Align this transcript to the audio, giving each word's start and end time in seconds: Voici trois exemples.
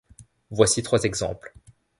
Voici 0.49 0.81
trois 0.81 1.03
exemples. 1.05 1.53